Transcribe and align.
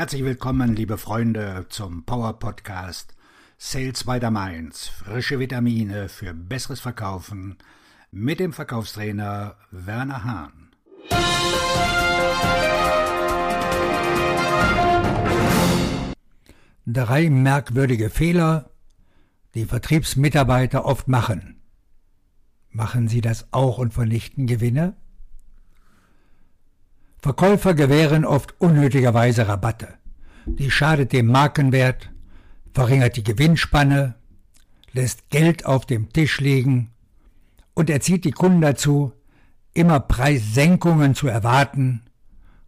Herzlich 0.00 0.24
willkommen, 0.24 0.74
liebe 0.74 0.96
Freunde, 0.96 1.66
zum 1.68 2.04
Power 2.06 2.38
Podcast 2.38 3.14
Sales 3.58 4.04
by 4.04 4.18
the 4.18 4.30
Mainz. 4.30 4.88
Frische 4.88 5.38
Vitamine 5.38 6.08
für 6.08 6.32
besseres 6.32 6.80
Verkaufen 6.80 7.58
mit 8.10 8.40
dem 8.40 8.54
Verkaufstrainer 8.54 9.56
Werner 9.70 10.24
Hahn. 10.24 10.70
Drei 16.86 17.28
merkwürdige 17.28 18.08
Fehler, 18.08 18.70
die 19.54 19.66
Vertriebsmitarbeiter 19.66 20.86
oft 20.86 21.08
machen. 21.08 21.60
Machen 22.70 23.06
sie 23.06 23.20
das 23.20 23.48
auch 23.52 23.76
und 23.76 23.92
vernichten 23.92 24.46
Gewinne? 24.46 24.96
Verkäufer 27.22 27.74
gewähren 27.74 28.24
oft 28.24 28.58
unnötigerweise 28.62 29.46
Rabatte. 29.46 29.99
Die 30.46 30.70
schadet 30.70 31.12
dem 31.12 31.26
Markenwert, 31.26 32.10
verringert 32.72 33.16
die 33.16 33.24
Gewinnspanne, 33.24 34.14
lässt 34.92 35.30
Geld 35.30 35.66
auf 35.66 35.86
dem 35.86 36.12
Tisch 36.12 36.40
liegen 36.40 36.90
und 37.74 37.90
erzieht 37.90 38.24
die 38.24 38.32
Kunden 38.32 38.60
dazu, 38.60 39.12
immer 39.74 40.00
Preissenkungen 40.00 41.14
zu 41.14 41.28
erwarten, 41.28 42.02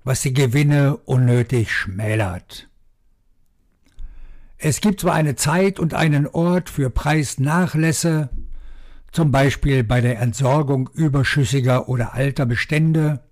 was 0.05 0.23
die 0.23 0.33
Gewinne 0.33 0.97
unnötig 0.97 1.73
schmälert. 1.73 2.69
Es 4.59 4.81
gibt 4.81 5.01
zwar 5.01 5.15
eine 5.15 5.35
Zeit 5.35 5.81
und 5.81 5.95
einen 5.95 6.27
Ort 6.27 6.71
für 6.71 6.91
Preisnachlässe, 6.91 8.31
zum 9.11 9.31
Beispiel 9.31 9.85
bei 9.85 10.01
der 10.01 10.21
Entsorgung 10.21 10.89
überschüssiger 10.95 11.89
oder 11.89 12.15
alter 12.15 12.47
Bestände, 12.47 13.25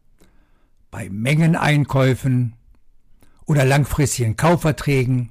bei 0.90 1.08
Mengeneinkäufen 1.08 2.54
oder 3.50 3.64
langfristigen 3.64 4.36
Kaufverträgen, 4.36 5.30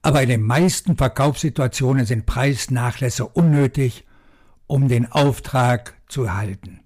aber 0.00 0.22
in 0.22 0.30
den 0.30 0.40
meisten 0.40 0.96
Verkaufssituationen 0.96 2.06
sind 2.06 2.24
Preisnachlässe 2.24 3.26
unnötig, 3.26 4.06
um 4.66 4.88
den 4.88 5.12
Auftrag 5.12 6.00
zu 6.08 6.24
erhalten. 6.24 6.80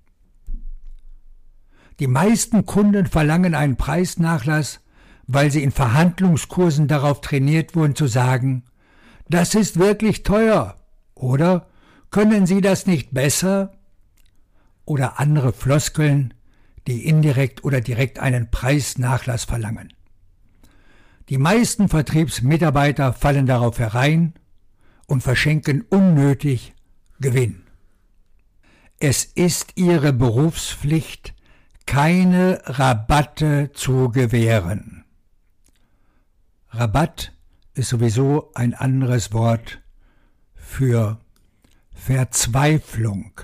Die 2.01 2.09
meisten 2.09 2.67
Kunden 2.67 3.07
verlangen 3.07 3.55
einen 3.55 3.77
Preisnachlass, 3.77 4.81
weil 5.29 5.53
sie 5.53 5.63
in 5.63 5.71
Verhandlungskursen 5.71 6.89
darauf 6.89 7.21
trainiert 7.21 7.77
wurden 7.77 7.95
zu 7.95 8.09
sagen, 8.09 8.65
das 9.29 9.55
ist 9.55 9.79
wirklich 9.79 10.25
teuer 10.25 10.79
oder 11.15 11.69
können 12.11 12.45
Sie 12.49 12.61
das 12.61 12.87
nicht 12.87 13.15
besser? 13.15 13.71
Oder 14.85 15.21
andere 15.21 15.53
Floskeln, 15.53 16.35
die 16.89 17.07
indirekt 17.07 17.63
oder 17.63 17.81
direkt 17.81 18.19
einen 18.19 18.51
Preisnachlass 18.51 19.45
verlangen. 19.45 19.93
Die 21.29 21.39
meisten 21.39 21.89
Vertriebsmitarbeiter 21.89 23.13
fallen 23.13 23.45
darauf 23.45 23.79
herein 23.79 24.33
und 25.07 25.23
verschenken 25.23 25.83
unnötig 25.83 26.75
Gewinn. 27.21 27.65
Es 28.99 29.25
ist 29.25 29.73
ihre 29.77 30.13
Berufspflicht, 30.13 31.35
keine 31.85 32.63
Rabatte 32.65 33.71
zu 33.73 34.11
gewähren. 34.11 35.05
Rabatt 36.71 37.33
ist 37.75 37.91
sowieso 37.91 38.51
ein 38.55 38.75
anderes 38.75 39.33
Wort 39.33 39.81
für 40.55 41.21
Verzweiflung. 41.93 43.41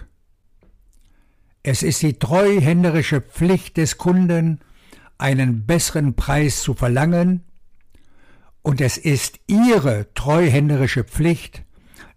Es 1.62 1.82
ist 1.82 2.02
die 2.02 2.18
treuhänderische 2.18 3.20
Pflicht 3.20 3.76
des 3.76 3.98
Kunden, 3.98 4.60
einen 5.18 5.66
besseren 5.66 6.14
Preis 6.14 6.62
zu 6.62 6.74
verlangen, 6.74 7.44
und 8.64 8.80
es 8.80 8.96
ist 8.96 9.38
Ihre 9.46 10.12
treuhänderische 10.14 11.04
Pflicht, 11.04 11.62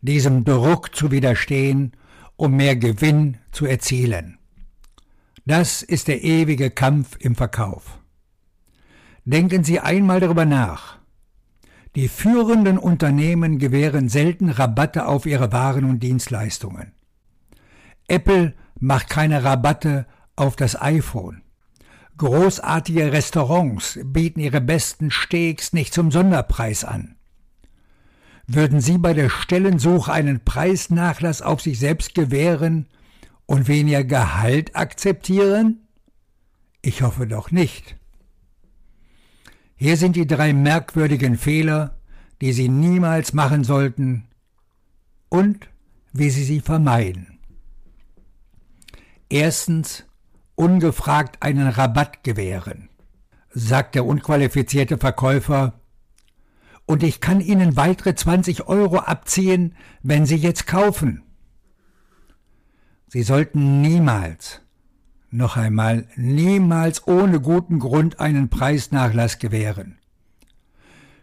diesem 0.01 0.45
Druck 0.45 0.95
zu 0.95 1.11
widerstehen, 1.11 1.91
um 2.37 2.55
mehr 2.55 2.75
Gewinn 2.75 3.37
zu 3.51 3.65
erzielen. 3.65 4.39
Das 5.45 5.83
ist 5.83 6.07
der 6.07 6.23
ewige 6.23 6.71
Kampf 6.71 7.17
im 7.19 7.35
Verkauf. 7.35 7.99
Denken 9.25 9.65
Sie 9.65 9.81
einmal 9.81 10.21
darüber 10.21 10.45
nach. 10.45 10.97
Die 11.95 12.07
führenden 12.07 12.77
Unternehmen 12.77 13.59
gewähren 13.59 14.07
selten 14.07 14.49
Rabatte 14.49 15.05
auf 15.05 15.25
ihre 15.25 15.51
Waren 15.51 15.83
und 15.83 16.01
Dienstleistungen. 16.01 16.93
Apple 18.07 18.53
macht 18.79 19.09
keine 19.09 19.43
Rabatte 19.43 20.05
auf 20.37 20.55
das 20.55 20.81
iPhone. 20.81 21.41
Großartige 22.17 23.11
Restaurants 23.11 23.99
bieten 24.03 24.39
ihre 24.39 24.61
besten 24.61 25.11
Steaks 25.11 25.73
nicht 25.73 25.93
zum 25.93 26.11
Sonderpreis 26.11 26.83
an. 26.83 27.15
Würden 28.47 28.81
Sie 28.81 28.97
bei 28.97 29.13
der 29.13 29.29
Stellensuche 29.29 30.11
einen 30.11 30.43
Preisnachlass 30.43 31.41
auf 31.41 31.61
sich 31.61 31.77
selbst 31.79 32.15
gewähren 32.15 32.87
und 33.45 33.67
weniger 33.67 34.03
Gehalt 34.03 34.75
akzeptieren? 34.75 35.87
Ich 36.81 37.01
hoffe 37.01 37.27
doch 37.27 37.51
nicht. 37.51 37.97
Hier 39.75 39.95
sind 39.95 40.15
die 40.15 40.25
drei 40.25 40.53
merkwürdigen 40.53 41.37
Fehler, 41.37 41.99
die 42.41 42.51
Sie 42.51 42.69
niemals 42.69 43.33
machen 43.33 43.63
sollten 43.63 44.27
und 45.29 45.69
wie 46.13 46.31
Sie 46.31 46.43
sie 46.43 46.61
vermeiden. 46.61 47.37
Erstens 49.29 50.06
ungefragt 50.57 51.37
einen 51.41 51.67
Rabatt 51.67 52.23
gewähren, 52.23 52.89
sagt 53.49 53.95
der 53.95 54.05
unqualifizierte 54.05 54.97
Verkäufer, 54.97 55.79
und 56.85 57.03
ich 57.03 57.19
kann 57.19 57.41
Ihnen 57.41 57.75
weitere 57.75 58.15
20 58.15 58.67
Euro 58.67 58.99
abziehen, 58.99 59.75
wenn 60.03 60.25
Sie 60.25 60.37
jetzt 60.37 60.67
kaufen. 60.67 61.23
Sie 63.09 63.23
sollten 63.23 63.81
niemals, 63.81 64.61
noch 65.29 65.57
einmal, 65.57 66.07
niemals 66.15 67.05
ohne 67.07 67.41
guten 67.41 67.79
Grund 67.79 68.21
einen 68.21 68.49
Preisnachlass 68.49 69.39
gewähren. 69.39 69.99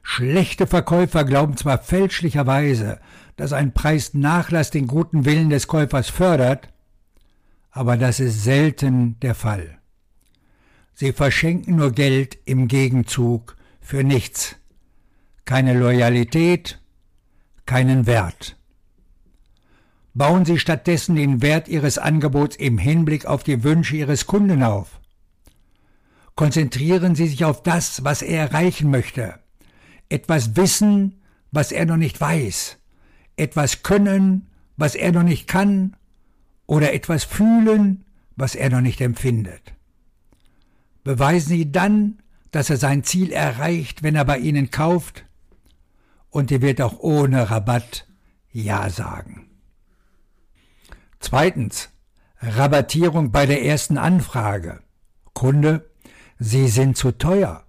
Schlechte 0.03 0.66
Verkäufer 0.66 1.25
glauben 1.25 1.56
zwar 1.56 1.78
fälschlicherweise, 1.78 3.01
dass 3.37 3.55
ein 3.55 3.72
Preisnachlass 3.72 4.71
den 4.71 4.87
guten 4.87 5.25
Willen 5.25 5.49
des 5.49 5.66
Käufers 5.66 6.11
fördert, 6.11 6.73
aber 7.74 7.96
das 7.96 8.20
ist 8.20 8.44
selten 8.44 9.18
der 9.20 9.34
Fall. 9.34 9.78
Sie 10.94 11.12
verschenken 11.12 11.74
nur 11.74 11.90
Geld 11.90 12.38
im 12.44 12.68
Gegenzug 12.68 13.56
für 13.80 14.04
nichts, 14.04 14.54
keine 15.44 15.76
Loyalität, 15.76 16.80
keinen 17.66 18.06
Wert. 18.06 18.56
Bauen 20.14 20.44
Sie 20.44 20.60
stattdessen 20.60 21.16
den 21.16 21.42
Wert 21.42 21.66
Ihres 21.66 21.98
Angebots 21.98 22.54
im 22.54 22.78
Hinblick 22.78 23.26
auf 23.26 23.42
die 23.42 23.64
Wünsche 23.64 23.96
Ihres 23.96 24.26
Kunden 24.26 24.62
auf. 24.62 25.00
Konzentrieren 26.36 27.16
Sie 27.16 27.26
sich 27.26 27.44
auf 27.44 27.64
das, 27.64 28.04
was 28.04 28.22
er 28.22 28.41
erreichen 28.41 28.88
möchte. 28.88 29.41
Etwas 30.08 30.54
wissen, 30.54 31.22
was 31.50 31.72
er 31.72 31.86
noch 31.86 31.96
nicht 31.96 32.20
weiß. 32.20 32.78
Etwas 33.36 33.82
können, 33.82 34.48
was 34.76 34.94
er 34.94 35.10
noch 35.10 35.24
nicht 35.24 35.48
kann 35.48 35.96
oder 36.66 36.92
etwas 36.92 37.25
fühlen, 37.25 38.04
was 38.36 38.54
er 38.54 38.70
noch 38.70 38.80
nicht 38.80 39.00
empfindet. 39.00 39.75
Beweisen 41.02 41.48
Sie 41.50 41.70
dann, 41.70 42.22
dass 42.50 42.70
er 42.70 42.76
sein 42.76 43.04
Ziel 43.04 43.32
erreicht, 43.32 44.02
wenn 44.02 44.14
er 44.14 44.25
bei 44.25 44.38
Ihnen 44.38 44.70
kauft, 44.70 45.24
und 46.30 46.50
er 46.50 46.62
wird 46.62 46.80
auch 46.80 46.98
ohne 46.98 47.50
Rabatt 47.50 48.06
Ja 48.50 48.91
sagen. 48.91 49.48
Zweitens, 51.20 51.91
Rabattierung 52.41 53.30
bei 53.30 53.47
der 53.47 53.64
ersten 53.64 53.98
Anfrage. 53.98 54.80
Kunde, 55.32 55.88
Sie 56.38 56.69
sind 56.69 56.97
zu 56.97 57.12
teuer, 57.12 57.65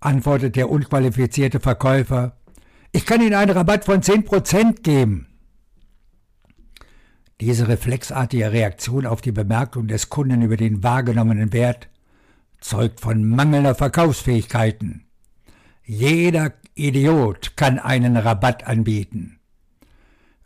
antwortet 0.00 0.56
der 0.56 0.70
unqualifizierte 0.70 1.60
Verkäufer. 1.60 2.36
Ich 2.92 3.06
kann 3.06 3.20
Ihnen 3.20 3.34
einen 3.34 3.52
Rabatt 3.52 3.84
von 3.84 4.00
10% 4.00 4.82
geben. 4.82 5.28
Diese 7.40 7.68
reflexartige 7.68 8.50
Reaktion 8.50 9.04
auf 9.04 9.20
die 9.20 9.32
Bemerkung 9.32 9.88
des 9.88 10.08
Kunden 10.08 10.40
über 10.40 10.56
den 10.56 10.82
wahrgenommenen 10.82 11.52
Wert 11.52 11.88
zeugt 12.60 13.00
von 13.00 13.28
mangelnder 13.28 13.74
Verkaufsfähigkeiten. 13.74 15.04
Jeder 15.84 16.54
Idiot 16.74 17.56
kann 17.56 17.78
einen 17.78 18.16
Rabatt 18.16 18.66
anbieten. 18.66 19.38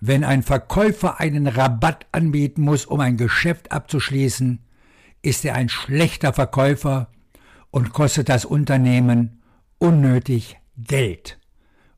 Wenn 0.00 0.24
ein 0.24 0.42
Verkäufer 0.42 1.20
einen 1.20 1.46
Rabatt 1.46 2.06
anbieten 2.10 2.62
muss, 2.62 2.86
um 2.86 3.00
ein 3.00 3.16
Geschäft 3.16 3.70
abzuschließen, 3.70 4.58
ist 5.22 5.44
er 5.44 5.54
ein 5.54 5.68
schlechter 5.68 6.32
Verkäufer 6.32 7.08
und 7.70 7.92
kostet 7.92 8.28
das 8.28 8.44
Unternehmen 8.44 9.42
unnötig 9.78 10.58
Geld. 10.76 11.38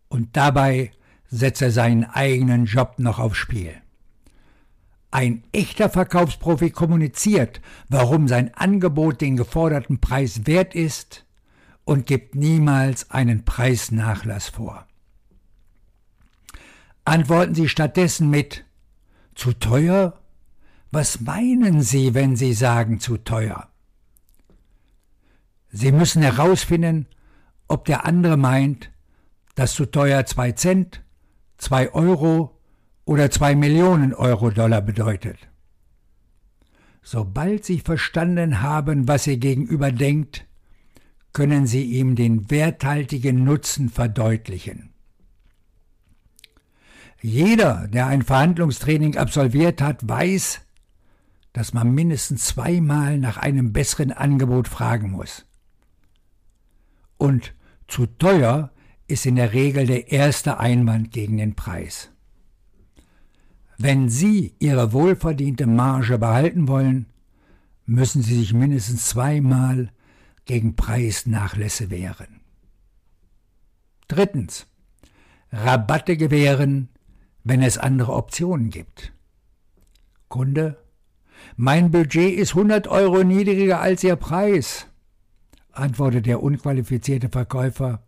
Und 0.08 0.36
dabei 0.36 0.92
setzt 1.28 1.62
er 1.62 1.70
seinen 1.70 2.04
eigenen 2.04 2.66
Job 2.66 2.98
noch 2.98 3.18
aufs 3.18 3.38
Spiel. 3.38 3.81
Ein 5.12 5.44
echter 5.52 5.90
Verkaufsprofi 5.90 6.70
kommuniziert, 6.70 7.60
warum 7.90 8.28
sein 8.28 8.54
Angebot 8.54 9.20
den 9.20 9.36
geforderten 9.36 10.00
Preis 10.00 10.46
wert 10.46 10.74
ist 10.74 11.26
und 11.84 12.06
gibt 12.06 12.34
niemals 12.34 13.10
einen 13.10 13.44
Preisnachlass 13.44 14.48
vor. 14.48 14.86
Antworten 17.04 17.54
Sie 17.54 17.68
stattdessen 17.68 18.30
mit 18.30 18.64
zu 19.34 19.52
teuer? 19.52 20.18
Was 20.90 21.20
meinen 21.20 21.82
Sie, 21.82 22.14
wenn 22.14 22.34
Sie 22.34 22.54
sagen 22.54 22.98
zu 22.98 23.18
teuer? 23.18 23.68
Sie 25.70 25.92
müssen 25.92 26.22
herausfinden, 26.22 27.06
ob 27.68 27.84
der 27.84 28.06
andere 28.06 28.38
meint, 28.38 28.90
dass 29.56 29.74
zu 29.74 29.84
teuer 29.84 30.24
zwei 30.24 30.52
Cent, 30.52 31.02
zwei 31.58 31.92
Euro 31.92 32.61
oder 33.04 33.30
zwei 33.30 33.54
Millionen 33.54 34.14
Euro 34.14 34.50
Dollar 34.50 34.80
bedeutet. 34.80 35.38
Sobald 37.02 37.64
Sie 37.64 37.80
verstanden 37.80 38.62
haben, 38.62 39.08
was 39.08 39.26
Ihr 39.26 39.38
Gegenüber 39.38 39.90
denkt, 39.90 40.46
können 41.32 41.66
Sie 41.66 41.84
ihm 41.84 42.14
den 42.14 42.50
werthaltigen 42.50 43.42
Nutzen 43.42 43.88
verdeutlichen. 43.88 44.90
Jeder, 47.20 47.88
der 47.88 48.06
ein 48.06 48.22
Verhandlungstraining 48.22 49.16
absolviert 49.16 49.80
hat, 49.80 50.08
weiß, 50.08 50.60
dass 51.52 51.72
man 51.72 51.92
mindestens 51.92 52.46
zweimal 52.46 53.18
nach 53.18 53.36
einem 53.36 53.72
besseren 53.72 54.12
Angebot 54.12 54.68
fragen 54.68 55.10
muss. 55.10 55.46
Und 57.18 57.54
zu 57.86 58.06
teuer 58.06 58.72
ist 59.06 59.26
in 59.26 59.36
der 59.36 59.52
Regel 59.52 59.86
der 59.86 60.10
erste 60.10 60.58
Einwand 60.58 61.12
gegen 61.12 61.36
den 61.36 61.54
Preis. 61.54 62.10
Wenn 63.84 64.08
Sie 64.08 64.54
Ihre 64.60 64.92
wohlverdiente 64.92 65.66
Marge 65.66 66.16
behalten 66.16 66.68
wollen, 66.68 67.06
müssen 67.84 68.22
Sie 68.22 68.36
sich 68.36 68.54
mindestens 68.54 69.08
zweimal 69.08 69.90
gegen 70.44 70.76
Preisnachlässe 70.76 71.90
wehren. 71.90 72.42
Drittens. 74.06 74.68
Rabatte 75.50 76.16
gewähren, 76.16 76.90
wenn 77.42 77.60
es 77.60 77.76
andere 77.76 78.12
Optionen 78.12 78.70
gibt. 78.70 79.12
Kunde, 80.28 80.80
mein 81.56 81.90
Budget 81.90 82.38
ist 82.38 82.50
100 82.50 82.86
Euro 82.86 83.24
niedriger 83.24 83.80
als 83.80 84.04
Ihr 84.04 84.14
Preis, 84.14 84.86
antwortet 85.72 86.26
der 86.26 86.40
unqualifizierte 86.40 87.30
Verkäufer. 87.30 88.04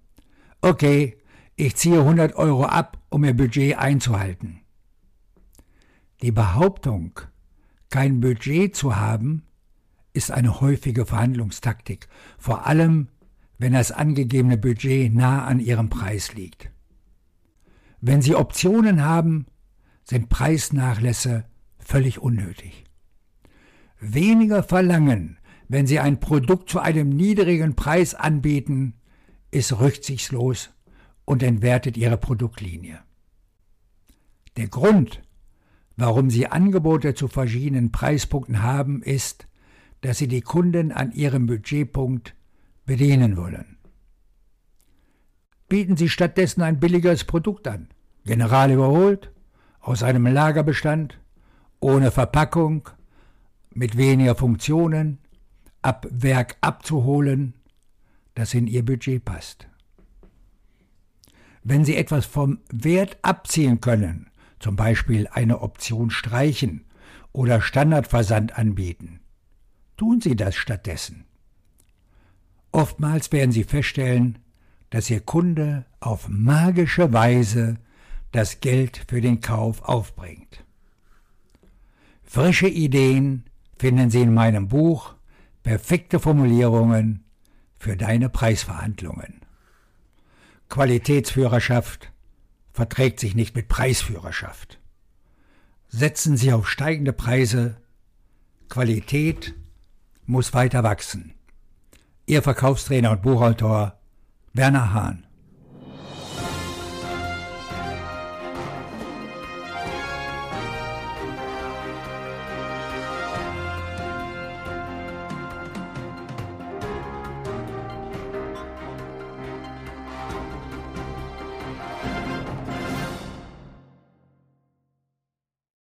Okay, 0.61 1.19
ich 1.57 1.75
ziehe 1.75 1.99
100 1.99 2.37
Euro 2.37 2.65
ab, 2.65 2.97
um 3.09 3.25
Ihr 3.25 3.37
Budget 3.37 3.77
einzuhalten. 3.77 4.61
Die 6.25 6.33
Behauptung, 6.33 7.21
kein 7.91 8.23
Budget 8.23 8.75
zu 8.75 8.97
haben, 8.97 9.43
ist 10.15 10.31
eine 10.31 10.63
häufige 10.63 11.05
Verhandlungstaktik, 11.05 12.09
vor 12.39 12.67
allem 12.67 13.09
wenn 13.59 13.75
das 13.75 13.93
angegebene 13.93 14.57
Budget 14.57 15.13
nah 15.13 15.45
an 15.45 15.61
Ihrem 15.61 15.91
Preis 15.91 16.33
liegt. 16.33 16.71
Wenn 18.01 18.23
Sie 18.23 18.35
Optionen 18.35 19.05
haben, 19.05 19.45
sind 20.03 20.31
Preisnachlässe 20.31 21.45
völlig 21.77 22.21
unnötig. 22.21 22.85
Weniger 24.01 24.63
verlangen, 24.63 25.37
wenn 25.69 25.87
Sie 25.87 26.01
ein 26.01 26.21
Produkt 26.21 26.71
zu 26.71 26.81
einem 26.81 27.11
niedrigen 27.11 27.77
Preis 27.77 28.15
anbieten, 28.15 28.95
ist 29.51 29.79
rücksichtslos 29.79 30.71
und 31.27 31.43
entwertet 31.43 31.99
Ihre 31.99 32.17
Produktlinie. 32.17 33.01
Der 34.57 34.69
Grund, 34.69 35.21
warum 35.97 36.31
Sie 36.31 36.47
Angebote 36.47 37.15
zu 37.15 37.29
verschiedenen 37.29 37.93
Preispunkten 37.93 38.63
haben, 38.63 39.03
ist, 39.03 39.47
dass 40.01 40.19
Sie 40.19 40.29
die 40.29 40.43
Kunden 40.43 40.93
an 40.93 41.13
ihrem 41.13 41.47
Budgetpunkt 41.47 42.35
bedienen 42.85 43.37
wollen. 43.37 43.79
Bieten 45.69 45.97
Sie 45.97 46.09
stattdessen 46.09 46.63
ein 46.63 46.79
billigeres 46.79 47.25
Produkt 47.25 47.67
an, 47.67 47.89
general 48.25 48.71
überholt, 48.71 49.31
aus 49.81 50.03
einem 50.03 50.27
Lagerbestand, 50.27 51.19
ohne 51.81 52.11
Verpackung, 52.11 52.89
mit 53.71 53.97
weniger 53.97 54.35
Funktionen, 54.35 55.19
ab 55.83 56.07
Werk 56.11 56.57
abzuholen, 56.61 57.55
das 58.35 58.55
in 58.55 58.67
Ihr 58.67 58.85
Budget 58.85 59.25
passt. 59.25 59.69
Wenn 61.63 61.85
Sie 61.85 61.97
etwas 61.97 62.27
vom 62.27 62.59
Wert 62.71 63.19
abziehen 63.23 63.81
können, 63.81 64.31
zum 64.65 64.77
Beispiel 64.77 65.29
eine 65.31 65.61
Option 65.61 66.09
streichen 66.09 66.87
oder 67.33 67.61
Standardversand 67.61 68.57
anbieten, 68.57 69.21
tun 69.99 70.23
Sie 70.23 70.37
das 70.37 70.57
stattdessen. 70.57 71.27
Oftmals 72.73 73.31
werden 73.31 73.53
Sie 73.53 73.65
feststellen, 73.65 74.39
dass 74.89 75.11
Ihr 75.11 75.21
Kunde 75.21 75.85
auf 76.01 76.31
magische 76.31 77.13
Weise 77.13 77.77
das 78.33 78.61
Geld 78.61 79.05
für 79.07 79.21
den 79.21 79.43
Kauf 79.43 79.83
aufbringt. 79.83 80.65
Frische 82.23 82.69
Ideen 82.69 83.45
finden 83.79 84.09
Sie 84.09 84.23
in 84.23 84.33
meinem 84.33 84.69
Buch 84.69 85.15
Perfekte 85.63 86.19
Formulierungen 86.19 87.23
für 87.77 87.99
deine 87.99 88.31
Preisverhandlungen. 88.31 89.43
Qualitätsführerschaft 90.71 92.14
verträgt 92.75 93.21
sich 93.21 93.37
nicht 93.37 93.55
mit 93.55 93.69
Preisführerschaft. 93.69 94.81
Setzen 95.89 96.37
Sie 96.37 96.53
auf 96.53 96.69
steigende 96.69 97.13
Preise. 97.13 97.77
Qualität 98.69 99.55
muss 100.27 100.53
weiter 100.53 100.83
wachsen. 100.83 101.35
Ihr 102.27 102.43
Verkaufstrainer 102.43 103.13
und 103.13 103.23
Buchautor 103.23 103.99
Werner 104.53 104.93
Hahn 104.93 105.25